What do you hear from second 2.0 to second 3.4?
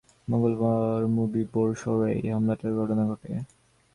এই হামলার ঘটনা ঘটে।